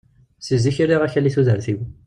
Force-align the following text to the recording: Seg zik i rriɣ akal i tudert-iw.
Seg 0.45 0.57
zik 0.63 0.77
i 0.83 0.85
rriɣ 0.85 1.01
akal 1.03 1.27
i 1.29 1.31
tudert-iw. 1.35 1.79